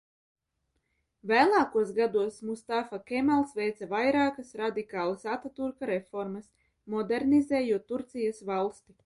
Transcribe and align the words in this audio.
Vēlākos 1.31 1.91
gados 1.97 2.39
Mustafa 2.47 2.99
Kemals 3.11 3.53
veica 3.59 3.89
vairākas 3.93 4.55
radikālas 4.63 5.29
Ataturka 5.35 5.91
reformas, 5.93 6.49
modernizējot 6.97 7.89
Turcijas 7.95 8.45
valsti. 8.51 8.99